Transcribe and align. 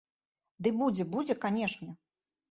Ды 0.67 0.71
будзе, 0.79 1.05
будзе, 1.15 1.35
канешне. 1.43 1.91